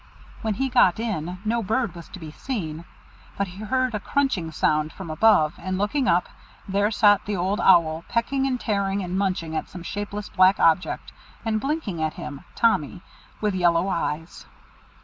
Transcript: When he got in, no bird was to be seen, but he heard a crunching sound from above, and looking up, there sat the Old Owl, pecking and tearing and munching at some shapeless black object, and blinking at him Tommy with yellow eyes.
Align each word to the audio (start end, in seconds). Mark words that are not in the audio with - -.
When 0.41 0.55
he 0.55 0.67
got 0.67 0.99
in, 0.99 1.37
no 1.45 1.61
bird 1.61 1.93
was 1.93 2.09
to 2.09 2.19
be 2.19 2.31
seen, 2.31 2.85
but 3.37 3.49
he 3.49 3.63
heard 3.63 3.93
a 3.93 3.99
crunching 3.99 4.49
sound 4.51 4.91
from 4.91 5.11
above, 5.11 5.53
and 5.59 5.77
looking 5.77 6.07
up, 6.07 6.27
there 6.67 6.89
sat 6.89 7.23
the 7.27 7.35
Old 7.35 7.59
Owl, 7.61 8.03
pecking 8.09 8.47
and 8.47 8.59
tearing 8.59 9.03
and 9.03 9.15
munching 9.15 9.55
at 9.55 9.69
some 9.69 9.83
shapeless 9.83 10.27
black 10.29 10.59
object, 10.59 11.11
and 11.45 11.61
blinking 11.61 12.01
at 12.01 12.15
him 12.15 12.43
Tommy 12.55 13.03
with 13.41 13.53
yellow 13.53 13.89
eyes. 13.89 14.47